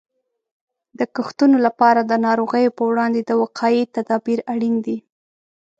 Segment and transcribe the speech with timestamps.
[0.99, 4.97] د کښتونو لپاره د ناروغیو په وړاندې د وقایې تدابیر اړین دي.